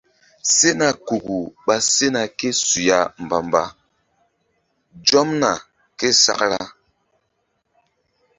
[0.55, 3.61] Sena kuku ɓa sena ké su ya mbamba
[5.07, 5.51] zomna
[5.97, 6.59] ké sakra.